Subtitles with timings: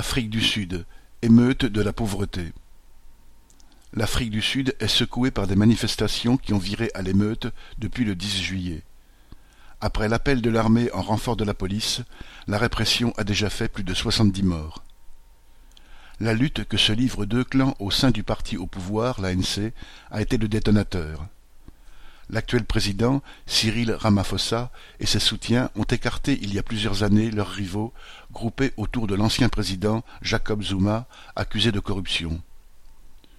[0.00, 0.86] Afrique du Sud,
[1.20, 2.54] émeute de la pauvreté.
[3.92, 8.14] L'Afrique du Sud est secouée par des manifestations qui ont viré à l'émeute depuis le
[8.14, 8.82] 10 juillet.
[9.82, 12.00] Après l'appel de l'armée en renfort de la police,
[12.46, 14.82] la répression a déjà fait plus de 70 morts.
[16.18, 19.70] La lutte que se livrent deux clans au sein du parti au pouvoir, l'ANC,
[20.10, 21.26] a été le détonateur.
[22.32, 24.70] L'actuel président, Cyril Ramaphosa,
[25.00, 27.92] et ses soutiens ont écarté il y a plusieurs années leurs rivaux,
[28.32, 32.40] groupés autour de l'ancien président Jacob Zuma, accusé de corruption.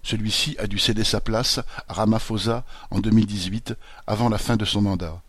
[0.03, 3.75] Celui-ci a dû céder sa place à Ramaphosa en 2018,
[4.07, 5.21] avant la fin de son mandat.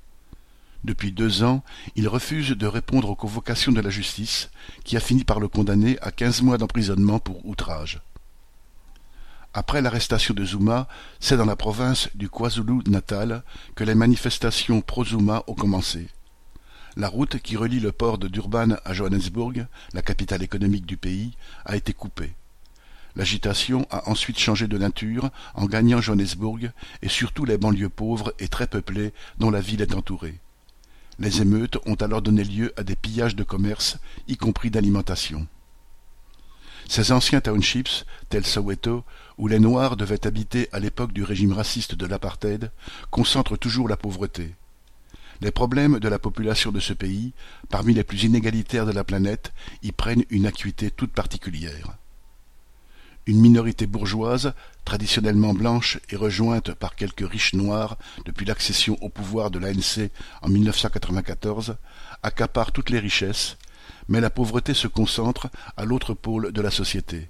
[0.83, 1.63] Depuis deux ans,
[1.95, 4.51] il refuse de répondre aux convocations de la justice,
[4.83, 8.01] qui a fini par le condamner à quinze mois d'emprisonnement pour outrage.
[9.55, 10.89] Après l'arrestation de Zuma,
[11.21, 13.43] c'est dans la province du KwaZulu-Natal
[13.75, 16.09] que les manifestations pro-Zuma ont commencé.
[16.97, 21.37] La route qui relie le port de Durban à Johannesburg, la capitale économique du pays,
[21.67, 22.33] a été coupée.
[23.15, 26.71] L'agitation a ensuite changé de nature en gagnant Johannesburg
[27.03, 30.41] et surtout les banlieues pauvres et très peuplées dont la ville est entourée.
[31.19, 35.47] Les émeutes ont alors donné lieu à des pillages de commerce, y compris d'alimentation.
[36.89, 39.05] Ces anciens townships, tels Soweto,
[39.39, 42.71] où les Noirs devaient habiter à l'époque du régime raciste de l'apartheid,
[43.11, 44.55] concentrent toujours la pauvreté.
[45.41, 47.33] Les problèmes de la population de ce pays,
[47.69, 49.53] parmi les plus inégalitaires de la planète,
[49.83, 51.97] y prennent une acuité toute particulière.
[53.27, 54.53] Une minorité bourgeoise,
[54.85, 60.11] traditionnellement blanche et rejointe par quelques riches noirs depuis l'accession au pouvoir de l'ANC
[60.43, 61.77] en 1994,
[62.23, 63.57] accapare toutes les richesses,
[64.09, 67.29] mais la pauvreté se concentre à l'autre pôle de la société.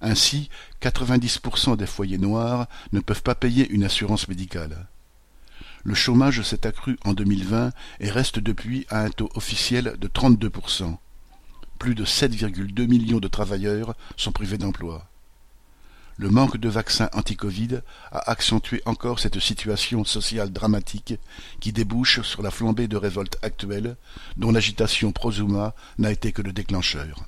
[0.00, 0.48] Ainsi,
[0.80, 4.86] 90% des foyers noirs ne peuvent pas payer une assurance médicale.
[5.82, 10.96] Le chômage s'est accru en 2020 et reste depuis à un taux officiel de 32%.
[11.78, 15.09] Plus de 7,2 millions de travailleurs sont privés d'emploi.
[16.20, 17.80] Le manque de vaccins anti-Covid
[18.12, 21.14] a accentué encore cette situation sociale dramatique
[21.60, 23.96] qui débouche sur la flambée de révolte actuelle
[24.36, 27.24] dont l'agitation pro-Zuma n'a été que le déclencheur.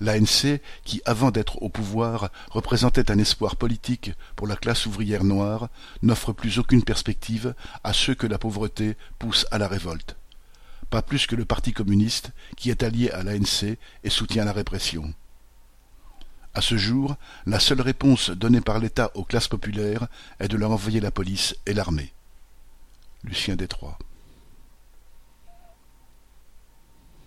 [0.00, 5.68] L'ANC, qui avant d'être au pouvoir représentait un espoir politique pour la classe ouvrière noire,
[6.02, 7.54] n'offre plus aucune perspective
[7.84, 10.16] à ceux que la pauvreté pousse à la révolte.
[10.90, 15.14] Pas plus que le Parti communiste, qui est allié à l'ANC et soutient la répression.
[16.56, 20.08] À ce jour, la seule réponse donnée par l'État aux classes populaires
[20.40, 22.14] est de leur envoyer la police et l'armée.
[23.24, 23.98] Lucien Détroit